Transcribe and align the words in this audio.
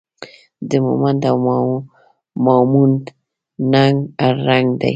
د 0.69 0.71
مومندو 0.85 1.33
او 1.59 1.67
ماموندو 2.45 3.11
ننګ 3.71 3.95
هر 4.23 4.35
رنګ 4.49 4.67
دی 4.81 4.89